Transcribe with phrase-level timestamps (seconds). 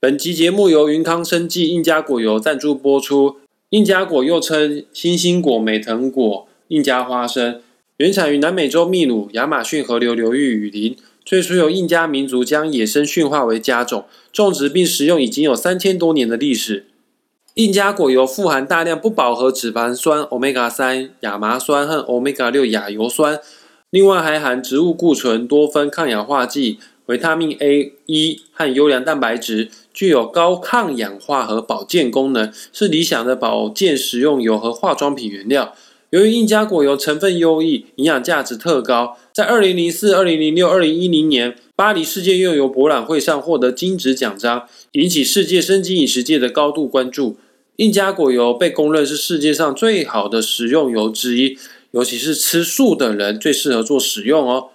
[0.00, 3.38] 本集节目由云康生技印加果油赞助播出。
[3.70, 7.60] 印加果又称星星果、美藤果、印加花生，
[7.96, 10.96] 原产于南美洲秘鲁、亚马逊河流流域雨林。
[11.24, 16.86] 最初由印加民族将野生驯化为家种，种植并食用已经有三千多年的历史。
[17.54, 23.40] 印加果油富含大量不饱和脂肪酸 （omega 三）、亚麻酸和 omega 六亚油酸，
[23.90, 26.78] 另外还含植物固醇、多酚抗氧化剂。
[27.08, 35.74] 维他命 A、E 和优良蛋白质具有高抗氧化和保健功能，是理想的保健食用油和化妆品原料。
[36.10, 47.36] 由于印加果油成分优异，营养价值特高，在二零零四、二零零六、二零一零年巴黎世界用油博览会上获得金质奖章，引起世界生机饮食界的高度关注。
[47.76, 51.56] 印加果油被公认是世界上最好的食用油之一，
[51.92, 54.68] 尤其是吃素的人最适合做使用哦。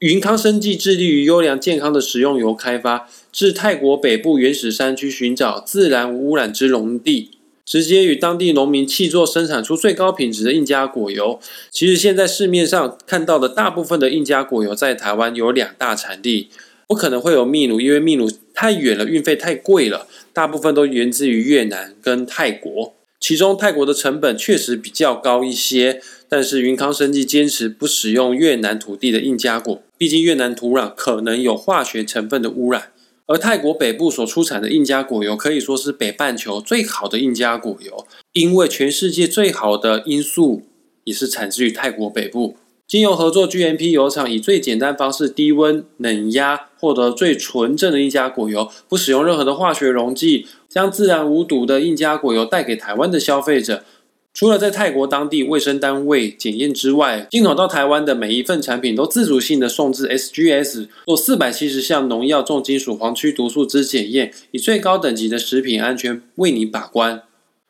[0.00, 7.32] 云康生技致力于优良健康的食用油开发，至泰国北部原始山区寻找自然无污染之农地，
[7.66, 11.38] 直接与当地农民契作，生产出最高品质的印加果油。
[11.70, 16.48] 其实现在市面上看到的大部分的印加果油，在台湾有两大产地，
[16.88, 20.06] 不可能会有秘鲁，因为秘鲁太远了，运费太贵了。
[20.32, 26.00] 大部分都源自于越南跟泰国，其中泰国的成本确实比较高一些。
[26.30, 32.92] 但是云康生技坚持不使用越南土地的印加果，毕竟越南土壤可能有化学成分的污染。
[33.26, 40.62] 而泰国北部所出产的印加果油可以说是北半球最好的印加果油，因为全世界最好的罂粟
[41.02, 42.56] 也是产自于泰国北部。
[42.86, 53.84] 经由合作 GMP 油厂，以最简单方式低温冷压，获得最纯正的印加果油，不使用任何的化学溶剂，将自然无毒的印加果油带给台湾的消费者。
[54.32, 67.22] 除了在泰国当地卫生单位检验之外，进口到台湾的每一份产品都自主性的送至 SGS 做四百七十项农药、重金属、黄曲毒素之检验，以最高等级的食品安全为你把关。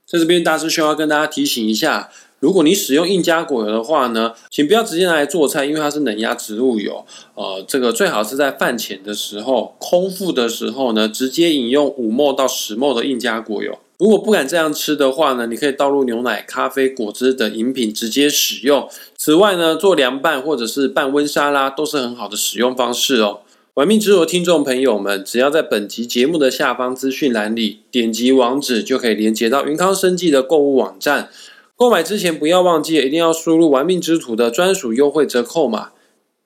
[0.06, 7.06] 在这边，大师兄要跟大家提醒一下，如果你使用印加果油的话呢，请不要直接拿来做菜，因为它是冷压植物油。
[7.35, 13.79] 呃，这个最好是在饭前的时候、空腹的时候呢，直接饮用五沫到十沫的印加果油。
[14.00, 18.88] 如果不敢这样吃的话呢，你可以倒入牛奶、咖啡、果汁等饮品直接使用。
[19.14, 23.40] 此外呢，做凉拌或者是半温沙拉都是很好的使用方式哦。
[23.74, 31.28] 玩命之的听众朋友们，只要在本集节目的下方资讯栏里点击网址，就可以连接到云康生技的购物网站。
[31.77, 35.90] 购买之前不要忘记，一定要输入玩命之徒的专属优惠折扣码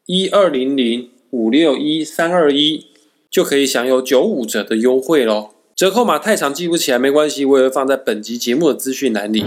[0.06, 2.86] 一二零零五六一三二一，
[3.30, 5.53] 就可以享有九五折的优惠喽。
[5.76, 9.44] 折扣码太长记不起来没关系，我也会放在本集节目的资讯栏里。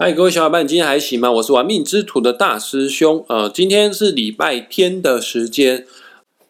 [0.00, 1.30] 嗨，各位小伙伴，今天还行吗？
[1.32, 3.22] 我是玩命之徒的大师兄。
[3.28, 5.84] 呃，今天是礼拜天的时间。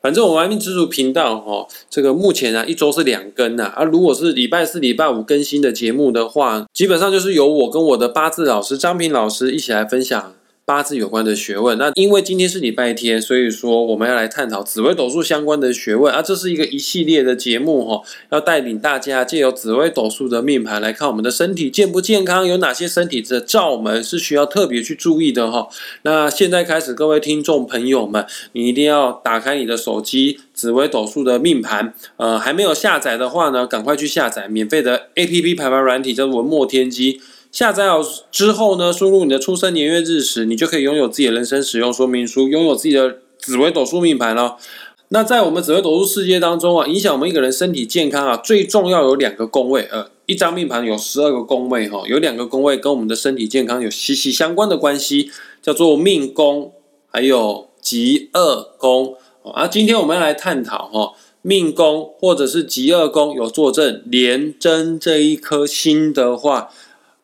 [0.01, 3.65] 反正我玩命之徒频道哈，这个目前啊一周是两更呐。
[3.75, 10.33] 啊，如果是礼拜四、礼拜五更新的节目的话，基本上就是由我跟我的八字老师张平老师一起来分享。
[10.65, 18.01] 八字有关的学问，那因为今天是礼拜天，所以说我们要来探讨紫微斗数相关的学问啊，这是一个一系列的节目哈，
[18.31, 25.69] 要带领大家借由紫微斗数的命盘来看我们的身体健不健康，有哪些身体的罩门是需要特别去注意的哈。
[26.03, 37.21] 那现在开始，各位听众朋友们，你一定要打开你的手机紫微斗数的命盘，呃，还没有下载的话呢，赶快去下载免费的 A P P 排盘软体，叫文墨天机。
[37.53, 44.57] 下载好之后呢，输入你的出生年月日时，你就可以拥有自己的人生使用说明书，拥有自己的紫微斗数命盘了。
[45.11, 55.31] 那在我们紫微斗数世界当中啊，影响我们一个人身体健康啊，最重要有两个宫位，呃，一张命盘有十二个宫位哈，有两个宫位跟我们的身体健康有息息相关的关系，
[55.61, 56.73] 叫做命宫
[57.11, 59.17] 还有吉恶宫。
[59.45, 66.71] 啊，今天我们要来探讨哈，命宫或者是吉恶宫有坐镇廉贞这一颗星的话。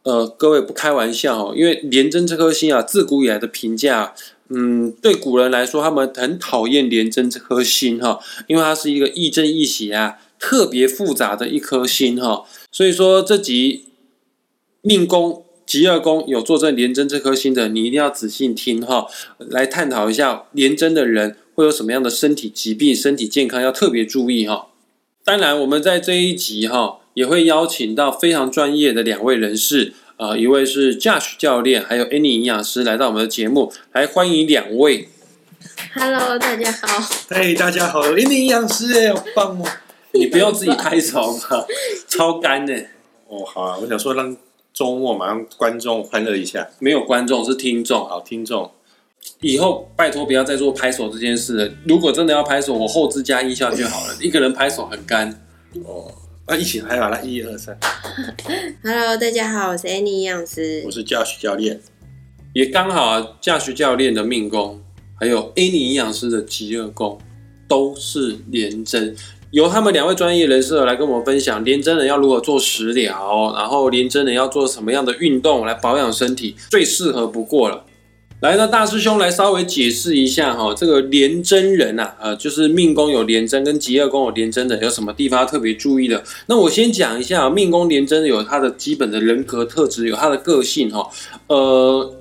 [0.05, 4.15] 呃，各位不开玩笑哦，因为廉贞这颗星啊，自古以来的评价，
[4.49, 12.45] 嗯，对古人来说，他们很讨厌廉贞这颗星哈，因为它是一个亦正亦邪啊，特别复杂的一颗星哈。
[12.73, 13.87] 所以说，这集
[14.81, 19.07] 命宫吉二宫有坐镇廉贞这颗星的，你一定要仔细听哈，
[19.39, 24.69] 来探讨一下廉贞的人会有什么样的身体疾病、身体健康要特别注意哈。
[25.23, 27.01] 当然，我们在这一集哈。
[27.19, 35.09] 也会邀请到非常专业的两位人士，呃，一位是 Josh 教练，还有 Annie 营养师来到我们的节目，来欢迎两位。
[35.97, 36.87] Hello，大家好。
[37.31, 39.67] 嘿，大家好，Annie 营养师哎，好棒哦！
[40.13, 41.67] 你不要自己拍手嘛，
[42.07, 42.73] 超干的。
[43.27, 44.37] 哦，好啊，我想说让
[44.73, 46.69] 周末马上观众欢乐一下。
[46.79, 48.71] 没有观众是听众，好听众。
[49.41, 51.73] 以后拜托不要再做拍手这件事了。
[51.85, 54.17] 如果真的要拍手，我后置加音效就好了。
[54.21, 55.45] 一个人拍手很干。
[55.85, 56.13] 哦，
[56.51, 57.79] 那一起来好了，一二三
[58.83, 60.91] ，Hello，大家好，我是 Annie 营养师我。
[60.91, 61.79] 是 Josh 教练。
[62.55, 64.83] 也刚好啊，驾驶教练的命宫，
[65.21, 67.19] 还有 Annie 营养师的极恶宫，
[67.69, 69.15] 都是连针。
[69.51, 77.85] 由他们两位专业人士来跟我们分享廉贞人要如何做食疗，然后廉贞人要做什么样的运动来保养身体，最适合不过了。
[78.41, 86.23] 来，那大师兄来稍微解释一下哈，这个廉贞人啊，呃，就是命宫有廉贞跟极恶宫有廉贞的，有什么地方特别注意的？
[86.47, 91.05] 那我先讲一下，命宫廉贞有他的基本的人格特质，有他的个性哈，
[91.49, 92.15] 呃，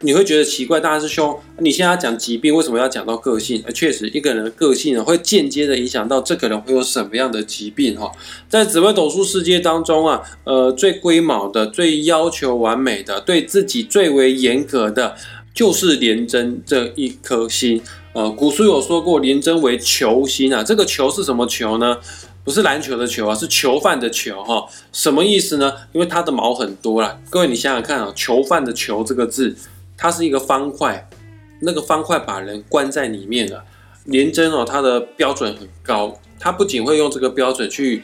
[0.00, 3.62] 你会觉得奇怪，大师兄，你现在要讲疾病，为什么要讲到个性？
[3.64, 8.12] 呃，确实，一个人的个性呢，会间接的影响到这个人会有什么样的疾病哈。
[8.50, 15.16] 在紫微斗数世界当中啊，呃，最龟毛的、最要求完美的、对自己最为严格的，
[15.54, 17.80] 就是廉贞这一颗星。
[18.12, 20.62] 呃，古书有说过，廉贞为囚星啊。
[20.62, 21.96] 这个囚是什么囚呢？
[22.44, 24.66] 不是篮球的球啊，是囚犯的囚哈。
[24.92, 25.72] 什么意思呢？
[25.92, 27.18] 因为它的毛很多啦。
[27.30, 29.56] 各位，你想想看啊，囚犯的囚这个字，
[29.96, 31.08] 它是一个方块，
[31.62, 33.64] 那个方块把人关在里面了。
[34.04, 38.02] 廉贞哦，它的标准很高，它不仅会用这个标准去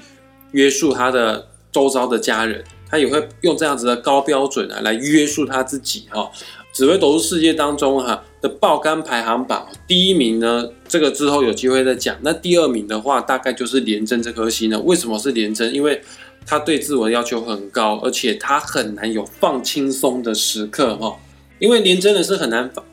[0.53, 6.31] 约束他的周遭的家人，他也会用这样子的高标准啊来约束他自己哈、
[6.73, 12.17] 紫微斗数世界当中哈、的爆肝排行榜，第一名呢，这个之后有机会再讲。
[12.23, 14.81] 那第二名的话，大概就是廉贞这颗星呢。
[14.81, 15.73] 为什么是廉贞？
[15.73, 16.01] 因为
[16.47, 21.17] 他对自我要求很高，而且他很难有放轻松的时刻哈、
[21.59, 22.85] 因为廉贞的是很难放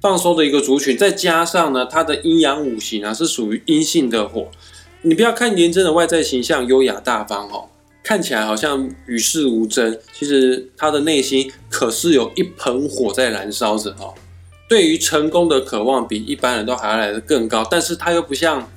[0.00, 4.48] 放松的一个族群，再加上呢，他的阴阳五行啊是属于阴性的火。
[5.02, 7.68] 你不要看廉贞的外在形象优雅大方哦，
[8.04, 14.12] 看起来好像与世无争，其实他的内心可是有一盆火在燃烧着哦。
[14.68, 18.70] 对于成功的渴望比一般人都还要来得更高，但是他又不像，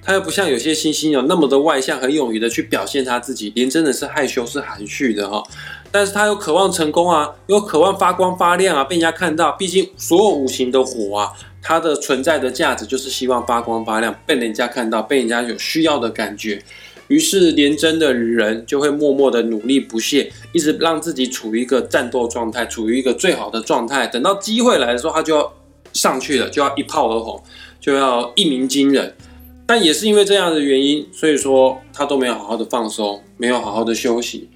[0.00, 3.52] 他又不像有些星星有那么的外向，很勇于的去表现他自己。
[3.56, 5.42] 连真的是害羞，是含蓄的哈、
[5.90, 9.52] 但是他又渴望成功啊，又渴望发光发亮啊，被人家看到。
[9.52, 16.62] 毕竟所有五行的火啊，它的存在的价值就是希望发光发亮，被人家看到，被人家有需要的感觉。
[17.12, 24.06] 于是廉贞的人就会默默的努力不懈，一直让自己处于一个战斗状态，处于一个最好的状态。
[24.06, 25.52] 等到机会来的时候，他就要
[25.92, 27.42] 上去了，就要一炮而红，
[27.78, 29.14] 就要一鸣惊人。
[29.66, 34.48] 但也是因为这样的原因，所以说他都没有好好的放松，没有好好的休息。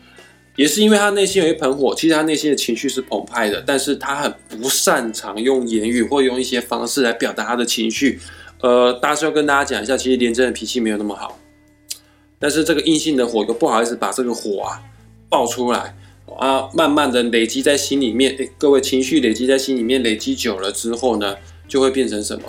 [0.56, 8.18] 也是因为他内心有一盆火，其实他内心的情绪是澎湃的，但是他很不擅长用言语或用一些方式来表达他的情绪。
[8.62, 11.38] 呃，大师要跟大家讲一下，其实廉贞的脾气没有那么好，
[12.38, 14.82] 但是这个阴性的火又不好意思把这个火啊
[15.28, 15.96] 爆出来
[16.38, 18.36] 啊，慢慢的累积在心里面。
[18.58, 21.36] 各位情绪累积在心里面，累积久了之后呢，
[21.66, 22.44] 就会变成什么？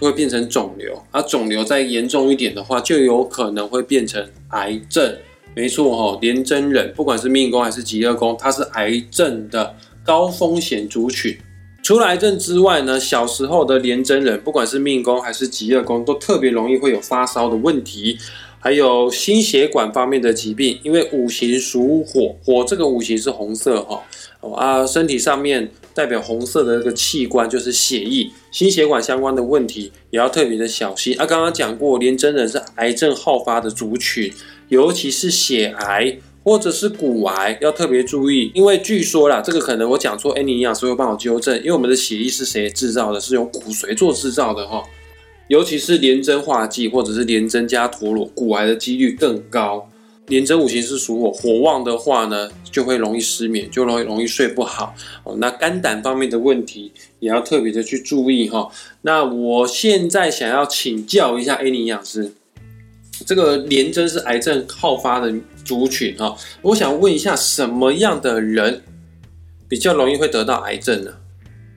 [0.00, 5.16] 就会变成肿瘤，而、肿瘤再严重一点的话，就有可能会变成癌症。
[5.54, 11.38] 没错哈、哦，廉贞人不管是命宫还是极恶宫，它是癌症的高风险族群。
[11.84, 18.16] 除了癌症之外呢，小时候的廉贞人，不管是命宫还是极恶宫，都特别容易会有发烧的问题，
[18.62, 20.78] 还有心血管方面的疾病。
[20.84, 24.02] 因为五行属火，火这个五行是红色哈、
[24.40, 31.26] 哦啊，身体上面代表红色的这个器官就是血液，心血管相关的问题也要特别的小心啊。
[31.26, 34.32] 刚刚讲过，廉贞人是癌症好发的族群，
[34.68, 36.18] 尤其是血癌。
[36.44, 43.20] 或者是骨癌要特别注意，因为据说啦，这个可能我讲错，哎，你营养师会帮我纠正，因为我们的血液是谁制造的？
[43.20, 44.82] 是用骨髓做制造的哈。
[45.48, 49.88] 尤其是廉贞化忌或者是廉贞加陀螺，骨癌的几率更高。
[50.28, 54.94] 廉贞五行是属火，火旺的话呢，就会容易失眠，就容易容易睡不好
[55.24, 55.36] 哦。
[55.38, 58.70] 那肝胆方面的问题也要特别的去注意哈。
[59.02, 62.32] 那我现在想要请教一下 A 营养师，
[63.26, 65.34] 这个廉针是癌症好发的
[65.64, 68.82] 族群哈，我想问一下，什么样的人
[69.68, 71.12] 比较容易会得到癌症呢？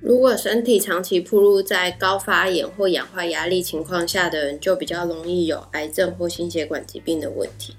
[0.05, 7.73] 如果身体长期暴露在高发炎或氧化压力情况下的人，就比较容易有癌症或心血管疾病的问题。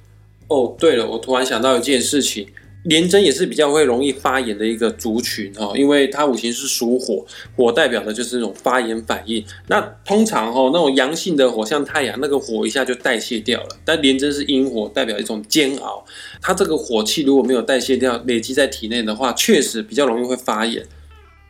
[0.49, 2.49] 哦，对了，我突然想到一件事情，
[2.83, 9.45] 廉贞也是比较会容易发炎的一个族群、哦，因为它五行是属火，火代表的就是那种发炎反应。
[9.69, 16.05] 那通常、哦，那种阳性的火，像太阳那个火一下就代谢掉了，但廉贞是阴火，代表一种煎熬。
[16.43, 20.85] 它这个火气如果没有代谢掉，累积在体内的话，确实比较容易会发炎。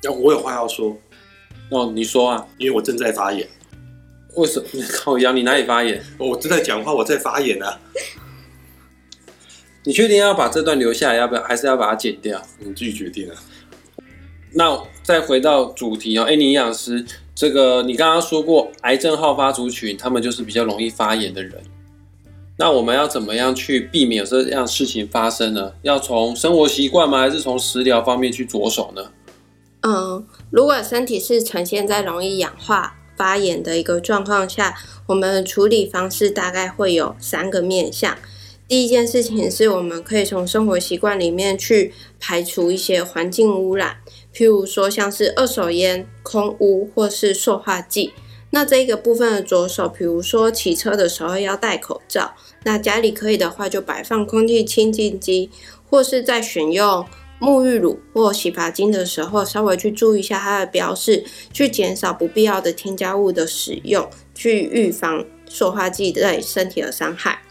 [0.02, 0.96] 我有话要说，
[1.70, 2.46] 哦，你说啊？
[2.58, 3.46] 因为我正在发言。
[4.34, 4.66] 为什么？
[4.92, 6.02] 靠腰，你哪里发言？
[6.18, 7.80] 我正在讲话，我在发言啊！
[9.82, 11.42] 你确定要把这段留下来，要不要？
[11.42, 12.40] 还是要把它剪掉？
[12.58, 13.34] 你自己决定啊。
[14.52, 21.62] 那再回到主题哦，哎，你营养师，这个你刚刚说过，癌症好发族群，他们就是比较容易发炎的人。
[22.58, 25.72] 那我们要怎么样去避免这样事情发生呢？
[25.82, 27.20] 要从生活习惯吗？
[27.20, 29.02] 还是从食疗方面去着手呢？
[29.88, 34.74] 嗯，如果身体是呈现在容易氧化发炎的一个状况下，
[35.06, 38.18] 我们处理方式大概会有三个面向。
[38.66, 43.98] 第一件事情是我们可以从生活习惯里面去排除一些环境污染，
[44.34, 48.12] 譬如说像是二手烟、空污或是塑化剂。
[48.50, 55.48] 那这一个部分的着手，比如说骑车的时候要戴口罩，那家里可以的话就摆放空气清净机，
[55.88, 57.06] 或是在选用
[57.40, 67.42] 沐浴乳或洗发精的时候，稍微去注意一下它的标示，去减少不必要的添加物的使用，去预防塑化剂对身体的伤害。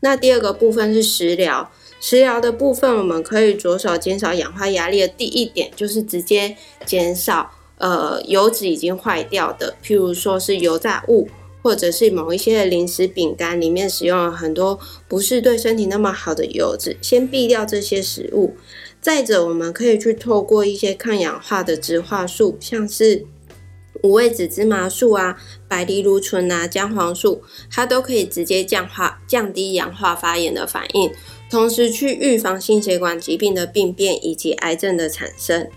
[0.00, 7.52] 那第二个部分是食疗，食疗的部分我们可以着手减少氧化压力的第一点，就是直接减少。
[7.78, 11.28] 呃，油脂已经坏掉的，譬如说是油炸物，
[11.60, 18.56] 或者是某一些的零食、饼干里面使用了很多不是对身体那么好的油脂，先避掉这些食物。
[19.06, 23.24] 再者，我们可以去透过一些抗氧化的植化素，像是
[24.02, 31.12] 五味子芝麻素啊、白藜芦醇啊、姜黄素，它都可以直接降化、降低氧化发炎的反应，
[31.48, 35.68] 同时去预防心血管疾病的病变以及癌症的产生。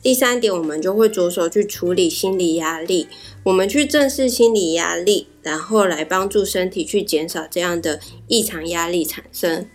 [0.00, 3.08] 第三点，我们就会着手去处理心理压力。
[3.42, 9.66] 我们去正视心理压力，然后来帮助身体去减少这样的异常压力产生。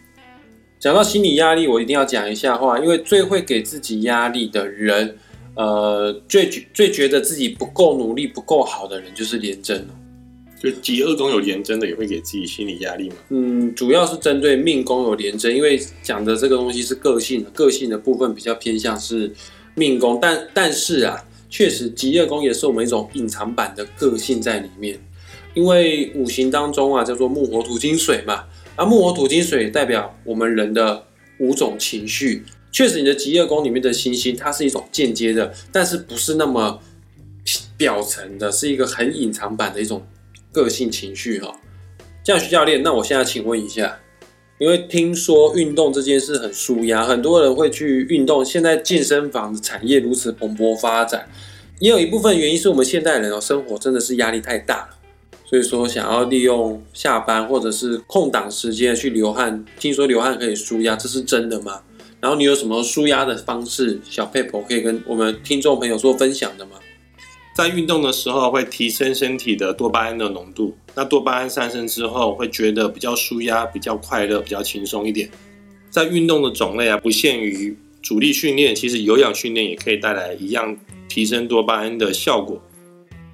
[0.81, 5.15] 讲到心理压力，我一定要讲一下话，因为最会给自己压力的人，
[5.53, 9.87] 呃，最最觉得自己不够努力、不够好的人，就是廉贞
[10.59, 13.15] 就极恶宫有廉贞的，也会给自己心理压力吗？
[13.29, 19.31] 嗯，主要是针对命宫有廉贞，因为讲的这个东西是个性，个性的部分比较偏向是。
[19.73, 21.15] 命宫，但但是啊，
[21.49, 24.99] 确实极恶宫也是我们一种隐藏版的个性在里面。
[25.53, 28.43] 因为五行当中啊，叫做木火土金水嘛，
[28.81, 31.03] 啊木火土金水代表我们人的
[31.37, 32.43] 五种情绪。
[32.71, 36.81] 确实，你的极业宫里面的星星，它是一种间接的，但是不是那么
[37.77, 40.03] 表层的，是一个很隐藏版的一种
[40.51, 41.55] 个性情绪哈。
[42.23, 43.99] 这样，徐教练，那我现在请问一下。
[44.57, 48.43] 因为听说运动这件事很舒压，很多人会去运动。
[48.43, 51.29] 现在健身房的产业如此蓬勃发展，
[51.77, 54.89] 也有一部分原因是我们现代人哦，生活真的是压力太大了，
[55.51, 59.65] 所以说想要利用下班或者是空档时间去流汗。
[59.77, 61.81] 听说流汗可以舒压，这是真的吗？
[62.21, 63.99] 然后你有什么舒压的方式？
[64.09, 66.77] 小佩婆可以跟我们听众朋友做分享的吗？
[67.53, 75.29] 在运动的时候会提升身体的多巴胺的浓度，那多巴胺上升之后会觉得比较舒压、比较快乐、比较轻松一点。
[75.89, 80.77] 在运动的种类啊，不限于主力训练，其实有氧训练也可以带来一样
[81.09, 82.63] 提升多巴胺的效果。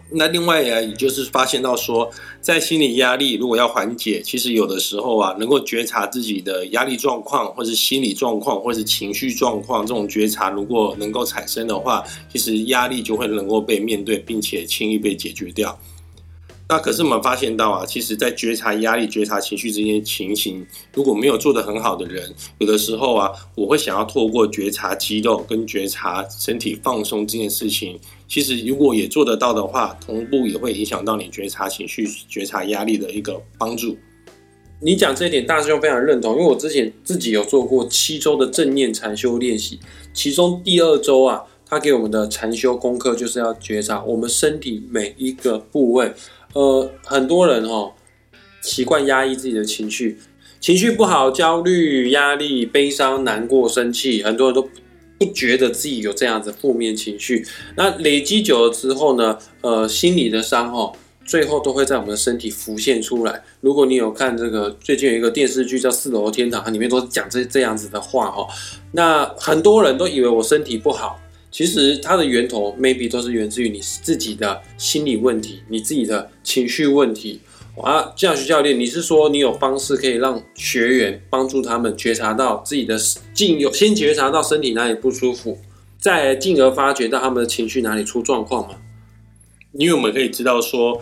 [0.10, 2.10] 那另外呀，也就是发现到说，
[2.40, 15.78] 在心理压力如果要缓解，其实有的时候啊，能够觉察自己的压力状况，或是心理状况，或是情绪状况，这种觉察如果能够产生的话，其实压力就会能够被面对，并且轻易被解决掉。
[16.70, 27.98] 那可是我们发现到啊，其实，在觉察压力、觉察情绪这些情形，如果没有做得很好的人，有的时候啊，我会想要透过觉察肌肉跟觉察身体放松这件事情，
[28.28, 33.98] 其实如果也做得到的话，同步也会影响到你觉察情绪、觉察压力的一个帮助。
[34.82, 39.80] 你讲这一点，大师兄非常认同，因为我之前自己有做过七周的正念禅修练习，
[40.14, 46.12] 其中第二周啊，他给我们的禅修功课就是要觉察我们身体每一个部位。
[46.54, 47.94] 呃，很多人哈
[48.62, 50.18] 习惯压抑自己的情绪，
[50.60, 54.70] 情绪不好，焦虑、压力、悲伤、难过、生气，很多人都
[55.20, 57.46] 不觉得自己有这样子负面情绪。
[57.76, 60.92] 那累积久了之后呢，呃，心理的伤哈，
[61.26, 63.44] 最后都会在我们的身体浮现出来。
[63.62, 68.48] 如果你有看这个最近有一个电视剧叫《四楼天堂》，它里面都讲这这样子的话哈。
[68.94, 71.20] 那很多人都以为我身体不好。
[71.50, 77.40] 其实它的源头 maybe 都是源自于你自己的心理问题，你自己的情绪问题
[77.82, 78.14] 啊。
[78.16, 82.98] 这样，徐教练，你是说你有方式可以让学员帮助他们觉察到自己的
[83.34, 85.58] 进有先觉察到身体哪里不舒服，
[85.98, 88.76] 再进而发觉到他们的情绪哪里出状况吗？
[89.74, 91.02] 因为我们可以知道说，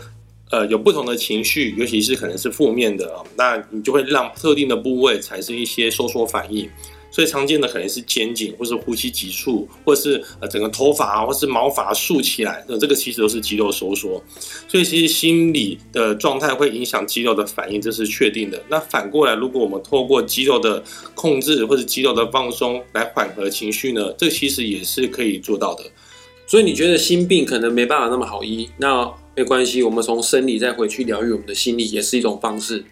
[0.51, 6.69] 呃，有不同的情绪，尤其是可能是负面的那你就会让特定的部位产生一些收缩反应。
[7.15, 14.22] 最常见的可能是肩颈，或是呼吸急促，或是呃整个头发或是毛发竖起来，那这个其实都是肌肉收缩。
[14.67, 18.62] 所以其实心理的状态会影响肌肉的反应，这是确定的。
[18.67, 25.86] 那反过来，如果我们透过肌肉的控制或者肌肉的放松来缓和情绪呢，这其实也是可以做到的。
[26.45, 32.84] 所以你觉得心病可能没办法那么好医，那没关系，我们从生理再回去疗愈我们的心理，也是一种方式。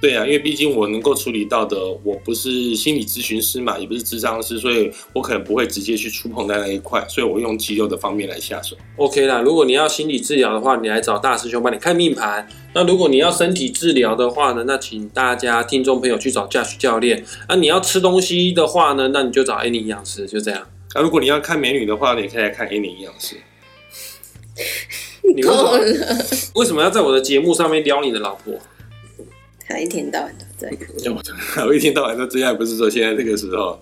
[0.00, 8.74] 对啊，因为毕竟我能够处理到的，我不是心理咨询师嘛，也不是智商师，所以我可能不会直接去触碰在那一块，所以我用肌肉的方面来下手。
[8.96, 12.48] OK 啦，如果你要心理治疗的话，你来找大师兄帮你看命盘。
[12.72, 17.22] 那如果你要身体治疗的话呢，那请大家听众朋友去找 Josh 教练。
[17.48, 20.66] 那你要吃东西的话呢，那你就找 Annie 营养师，就这样。
[20.94, 23.36] 那、如果你要看美女的话，你可以来看 A 营养师。
[25.34, 28.54] 你为什么够了，为什么要在我的节目上面撩你的老婆？
[29.78, 31.16] 一天到晚都这样。
[31.66, 33.78] 我一天到晚都这样，不是说现在这个时候。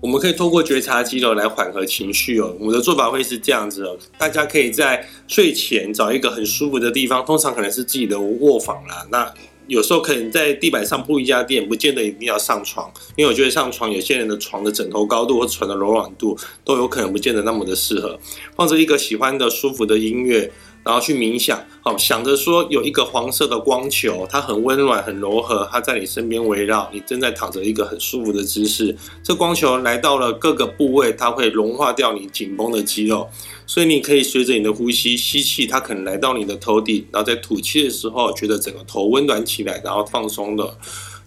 [0.00, 2.56] 我们可以透过觉察肌肉来缓和情绪哦。
[2.58, 9.06] 我的做法会是这样子哦，大家可以在睡前找一个很舒服的地方，通常可能是自己的卧房啦。
[9.10, 9.30] 那
[9.66, 18.18] 有时候可能在地板上铺一家垫，不见得一定要上床，因为我觉得上床有些人的床的枕头高度或床的柔软度都有可能不见得那么的适合。
[18.56, 20.50] 放着一个喜欢的舒服的音乐，
[20.82, 28.96] 然后去冥想，好、想着说有一个黄色的光球，它很温暖、很柔和，它在你身边围绕，你正在躺着一个很舒服的姿势。
[29.22, 33.28] 这光球来到了各个部位，它会融化掉你紧绷的肌肉，
[33.66, 40.76] 所以你可以随着你的呼吸吸气，它可能来到你的头顶，然后在吐气的时候，觉得整个头温暖起来，然后放松的。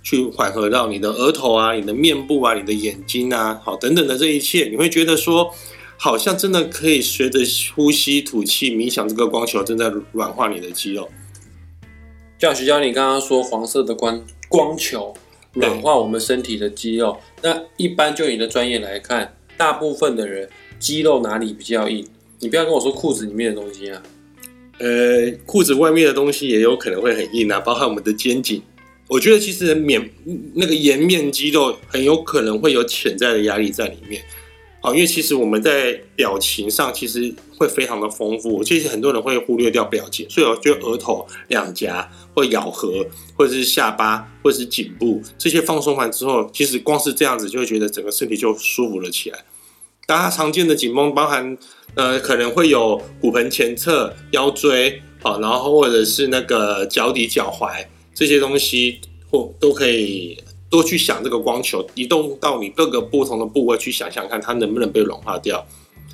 [0.05, 5.49] 去缓和到你的额头啊、你的面部啊、你的眼睛啊，好等等的这一切，你会觉得说，
[6.03, 7.39] 好像真的可以随着
[7.73, 11.09] 呼吸、吐气、冥想，这个光球正在软化你的肌肉。
[12.37, 15.13] Josh 教你刚刚说黄色的光光球
[15.53, 22.05] 软化我们身体的肌肉，那一般就你的专业来看，大部分的人肌肉哪里比较硬？
[22.39, 24.03] 你不要跟我说裤子里面的东西啊。
[24.79, 28.61] 呃，裤子外面的东西也有可能会很硬啊，包含我们的肩颈。
[29.07, 30.09] 我觉得其实免
[30.53, 34.21] 那个颜面肌肉很有可能会有潜在的压力在里面。
[34.85, 49.39] 好，因为其实我们在表情上其实会非常的丰富，其实很多人会忽略掉表情，所以我觉得额头、两颊或咬合，或者是下巴，或者是颈部这些放松完之后，其实光是这样子就会觉得整个身体就舒服了起来。
[50.05, 51.57] 大家常见的紧绷包含
[51.95, 58.99] 呃可能会有骨盆前侧、腰椎，好，然后或者是那个脚底、脚踝这些东西，
[59.31, 60.37] 或都可以
[60.73, 65.63] 多去想这个光球移动到你各个不同的部位去想想看，它能不能被软化掉。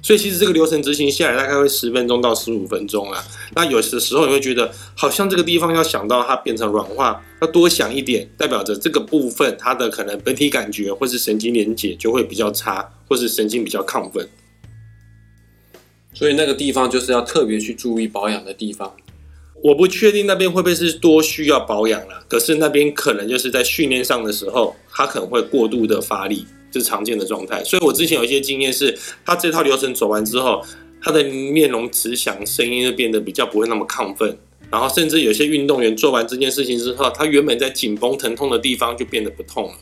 [0.03, 3.23] 所以其实这个流程执行下来大概会十分钟到十五分钟啊。
[3.55, 14.27] 那有的时候你会觉得好像这个地方要想到它变成软化，要多想一点，代表着这个部分它的可能本体感觉或是神经连接就会比较差，或是神经比较亢奋。
[16.13, 18.93] 所以那个地方就是要特别去注意保养的地方。
[19.61, 27.63] 我不确定那边会不会是多需要保养了，可是那边可能就是在训练上的时候，他可能会过度的发力，这是常见的状态。
[27.63, 30.63] 所以我之前有一些经验是，他这套流程走完之后，
[31.01, 34.37] 他的面容慈祥，声音就变得比较不会那么亢奋，
[34.71, 39.73] 然后甚至有些运动员做完这件事情之后，他原本在紧绷疼痛的地方就变得不痛了。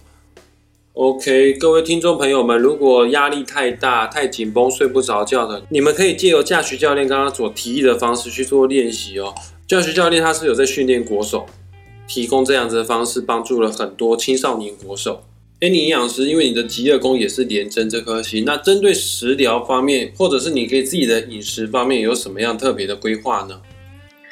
[0.94, 9.36] OK，各位听众朋友们，如果压力太大、太紧绷、睡不着觉的，你们可以借由驾徐教练刚刚所提议的方式去做练习哦。
[9.68, 11.46] 教学教练他是有在训练国手，
[12.08, 15.24] 提供这样子的方式，帮助了很多青少年国手。
[15.60, 23.60] 哎，你营养师，因为你的极乐宫也是连针这颗星，那针对食疗方面，或者是你给自己的饮食方面，有什么样特别的规划呢？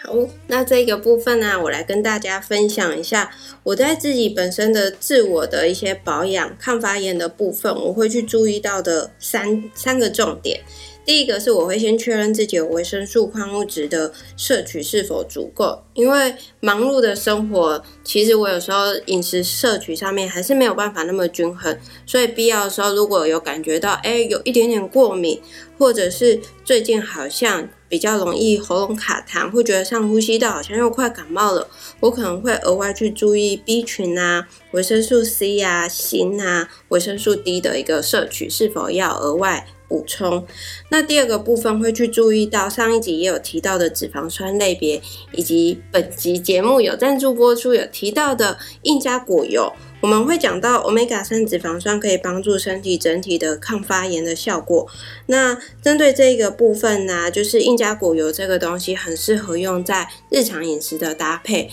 [0.05, 0.13] 好，
[0.47, 3.31] 那这个部分呢、我来跟大家分享一下
[3.63, 10.61] 我在自己本身的自我的一些保养、抗发炎的部分，我会去注意到的三三个重点。
[11.05, 25.39] 第一个是我会先确认自己有维生素、矿物质的摄取是否足够，因为忙碌的生活，其实我有时候饮食摄取上面还是没有办法那么均衡，所以必要的时候如果有感觉到哎有一点点过敏，
[25.77, 31.67] 或者是最近好像比较容易喉咙卡痰，会觉得上呼吸道好像又快感冒了，
[31.99, 40.45] 我可能会额外去注意 B 群啊、维生素 C 啊、锌啊、维生素 D 的一个摄取是否要额外补充。
[40.89, 45.01] 那第二个部分会去注意到上一集也有提到的脂肪酸类别，
[45.33, 49.71] 以及本集节目有赞助播出有提到的印加果油。
[50.01, 54.87] 我们会讲到 omega 三脂肪酸可以帮助身体整体的抗发炎的效果。
[55.25, 61.71] 那针对这个部分呢、就是印加果油这个东西很适合用在日常饮食的搭配。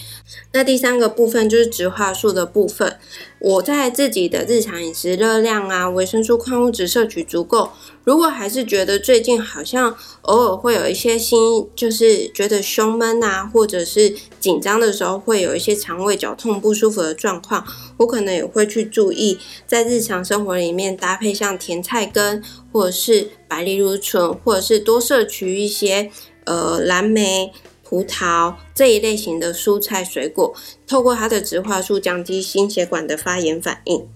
[0.52, 2.98] 那第三个部分就是植化素的部分，
[3.38, 7.70] 我在自己的日常饮食热量啊、维生素、矿物质摄取足够。
[8.04, 17.64] 如果还是觉得最近好像偶尔会有一些心，就是觉得胸闷啊，或者是紧张的时候会有一些肠胃绞痛不舒服的状况，
[17.98, 22.42] 我可能也会去注意，在日常生活里面搭配像甜菜根，
[22.72, 26.10] 或者是白藜芦醇，或者是多摄取一些
[26.44, 27.52] 呃蓝莓、
[27.92, 30.54] 葡萄这一类型的蔬菜水果，
[30.86, 34.08] 透过它的植化素降低心血管的发炎反应。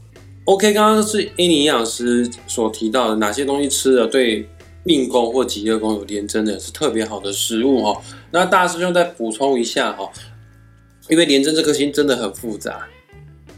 [0.46, 4.48] OK，刚刚是 A 尼营养师所提到的哪些东西吃了对
[4.82, 8.00] 命宫或极恶宫有连针的是特别好的食物哈。
[8.30, 10.10] 那大师兄再补充一下哈，
[11.10, 12.88] 因为连针这颗星真的很复杂，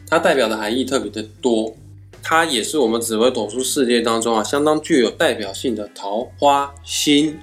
[0.09, 1.77] 它代表的含义特别的多，
[2.25, 7.39] 它也是我们紫微斗数世界当中啊相当具有代表性的桃花星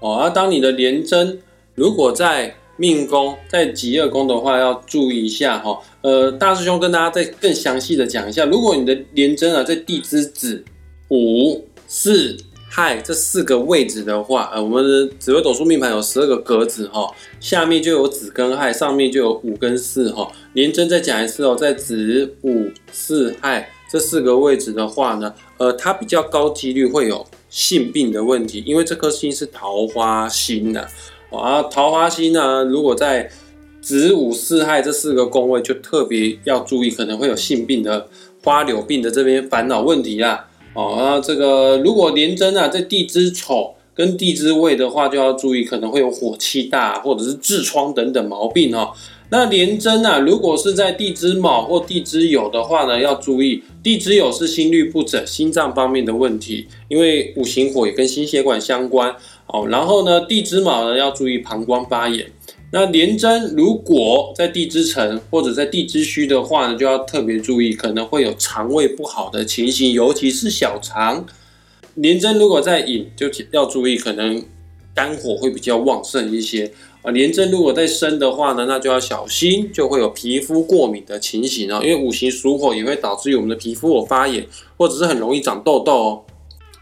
[0.00, 0.16] 哦。
[0.16, 1.40] 而当你的连针
[1.74, 5.78] 如果在命宫在极恶宫的话，要注意一下哈。
[6.02, 10.64] 呃，大师兄跟大家再更详细的讲一下，如果你的廉贞啊在地支子
[11.08, 12.36] 午巳
[12.68, 17.08] 亥这四个位置的话，呃，我们的紫微斗数命盘有十二个格子哈，
[17.38, 20.30] 下面就有子跟亥，上面就有午跟巳哈。
[20.52, 30.80] 廉贞再讲一次哦，在子午巳亥这四个位置的话呢，呃，它比较高几率会有性病的问题，因为这颗星是桃花星的。
[30.80, 30.88] 啊，
[31.36, 33.30] 啊桃花星呢，如果在
[33.80, 38.06] 子午巳亥这四个宫位，就特别要注意，可能会有性病的
[38.42, 40.46] 花柳病的这边烦恼问题啦。
[40.74, 48.92] 哦，那这个如果廉贞啊在地支丑跟地支未的话，就要注意，可能会有火气大或者是痔疮等等毛病哦。
[49.30, 59.14] 那廉贞啊，如果是在地支卯或地支酉的话呢，要注意，地支酉是心律不整、心脏方面的问题，因为五行火也跟心血管相关。
[59.46, 62.32] 哦，然后呢，地支卯呢要注意膀胱发炎。
[62.72, 71.26] 那廉贞如果在地支辰或者在地支戌的话呢，就要特别注意，可能会有肠胃不好的情形，尤其是小肠。
[71.94, 74.42] 廉贞如果在寅，就要注意，可能
[74.94, 76.72] 肝火会比较旺盛一些
[77.04, 77.12] 啊。
[77.12, 81.80] 廉贞如果在生的话呢，那就要小心，就会有皮肤过敏的情形哦。
[81.84, 84.44] 因为五行属火，也会导致于我们的皮肤有发炎，
[84.76, 86.22] 或者是很容易长痘痘哦。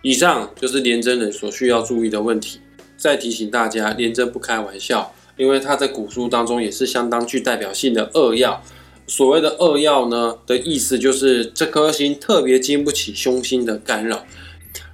[0.01, 2.59] 以上就是廉贞人所需要注意的问题。
[2.97, 8.61] 再提醒大家，廉贞不开玩笑，因为它在古书当中也是相当具代表性的恶曜。
[9.09, 14.25] 所谓的恶曜呢的意思就是这颗星特别经不起凶星的干扰。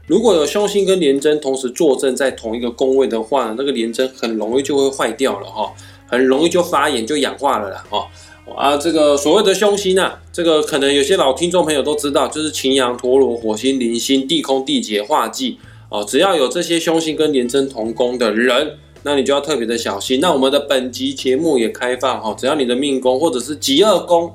[0.09, 5.71] 如果有凶星跟廉贞同时坐镇在同一个宫位的话呢，那个廉贞很容易就会坏掉了哈，
[6.07, 8.09] 很容易就发炎就氧化了啦哈。
[8.57, 15.59] 啊，这个所谓的凶星啊，这个可能有些老听众朋友都知道，就是擎羊、陀罗、火星、铃星、地空、地劫、化忌
[15.91, 16.03] 哦。
[16.03, 20.21] 只要有这些凶星跟廉贞同宫的人，那你就要特别的小心。
[20.21, 24.33] 那我们的本集节目也开放哈，只要你的命宫或者是极恶宫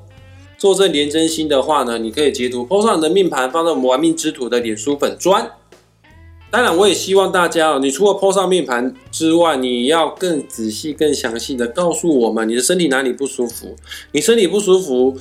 [0.59, 5.49] 坐镇廉贞星的话呢，你可以截图 p 上你的命盘，放在我们玩命之徒的脸书粉砖。
[6.53, 13.75] 当然，我也希望大家哦，你除了 po 上命盘之外，你要更仔细、更详细的告诉我们你的身体哪里不舒服。
[14.11, 15.17] 你身体不舒服，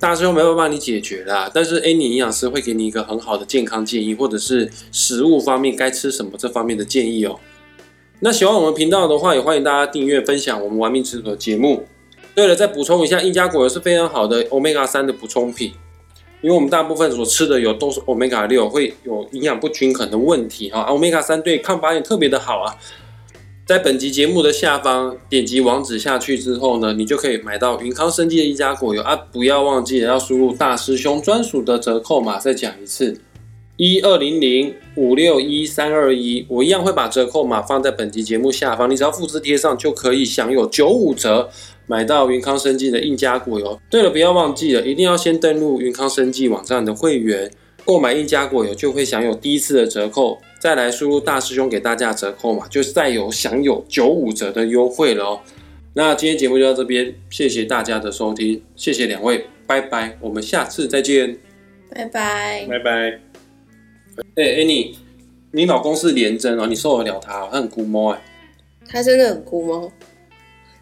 [0.00, 1.48] 大师兄没办法帮你解决啦。
[1.54, 7.38] 但是 A 你营养师会给你一个很好的健康建议，或者是食物方面该吃什么这方面的建议哦。
[8.18, 11.84] 那喜欢我们频道的话，也欢迎大家订阅、分享我们玩命吃的节目。
[12.34, 15.74] 对了，再补充一下，印加果油是非常好的 Omega 三的补充品。
[16.42, 20.86] 因为我们大部分所吃的油都是 omega 六，会有营养不均衡的问题哈。
[20.90, 22.76] omega 三对抗发炎特别的好啊。
[23.64, 29.14] 在本集节目的下方点击网址下去之后呢，你就可以买到云康生机的一加果油啊！
[29.14, 33.20] 不要忘记了要输入大师兄专属的折扣码，再讲一次：
[33.76, 36.44] 一二零零五六一三二一。
[36.48, 41.48] 我一样会把折扣码放在本集节目下方，你只要复制贴上就可以享有九五折。
[41.86, 43.80] 买到云康生技的印加果油。
[43.90, 47.50] 对了，不要忘记了，一定要先登录云康生技网站的会员，
[47.84, 50.38] 购买印加果油就会享有第一次的折扣。
[50.60, 55.40] 再来输入大师兄给大家折扣嘛，就再有享有九五折的优惠了哦。
[55.94, 61.36] 那今天节目就到这边，谢谢大家的收听，谢谢两位，拜拜，我们下次再见，
[61.90, 62.64] 拜拜。
[62.68, 63.20] 拜拜。
[64.36, 64.96] 哎、欸，你
[65.50, 67.48] 你老公是廉贞哦，你受得了他、哦？
[67.52, 68.22] 他很估摸哎，
[68.88, 69.92] 他真的很估摸。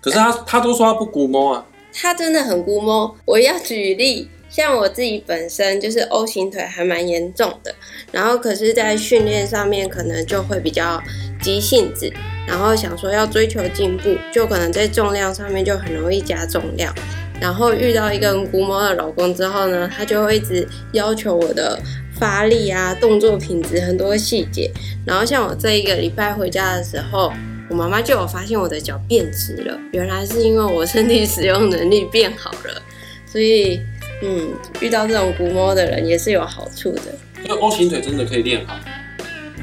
[0.01, 3.15] 可是他他都说他不估摸啊，他真的很估摸。
[3.27, 7.75] 我要举例，像我自己本身就是 O 型腿还蛮严重的，
[8.11, 11.03] 然后可是，在训练上面可能就会比较
[11.43, 12.11] 急性子，
[12.49, 16.95] 然后想说要追求进步，就可能在重量上面就很容易加重量。
[17.39, 21.79] 然后遇到一个很估摸的老公之后呢，他就会一直要求我的
[22.19, 24.71] 发力啊、动作品质很多细节。
[25.07, 27.31] 然后像我这一个礼拜回家的时候。
[27.71, 32.83] 我妈妈就有发现我的脚变直了，原来是因为我身体使用能力变好了，
[33.25, 33.81] 所以，
[34.25, 34.49] 嗯，
[34.81, 37.03] 遇到这种骨摸的人也是有好处的。
[37.47, 38.77] 那 O 型腿真的可以练好？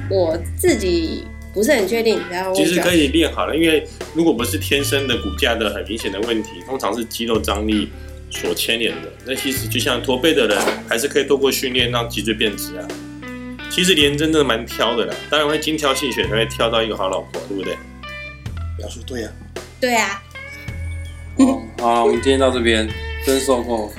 [0.09, 7.89] 我自己不是很确定，然后其实可以练好了，因为如果不是天生的骨架的很明显的问题，通常是肌肉张力
[8.31, 9.11] 所牵连的。
[9.25, 12.87] 那其实就像驼背的人，还是可以透过训练让脊椎变直啊。
[13.69, 17.75] 其实连真的蛮挑的啦，当然会精挑细选才会挑到一个好老婆，对不对？
[18.77, 19.29] 表叔对呀
[19.79, 20.21] 对呀
[21.79, 22.87] 好我们今天到这边
[23.25, 23.91] 真送货